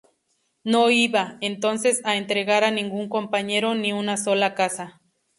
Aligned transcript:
No 0.63 0.89
iba, 0.89 1.37
entonces, 1.41 2.01
a 2.05 2.15
entregar 2.17 2.63
a 2.63 2.71
ningún 2.71 3.07
compañero, 3.07 3.75
ni 3.75 3.93
una 3.93 4.17
sola 4.17 4.55
casa. 4.55 4.99